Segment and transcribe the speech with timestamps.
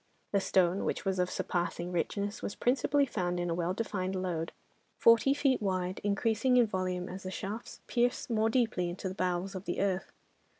[0.31, 4.51] The stone, which was of surpassing richness, was principally found in a well defined lode,
[4.97, 9.53] forty feet wide, increasing in volume as the shafts pierced more deeply into the bowels
[9.53, 10.11] of the earth.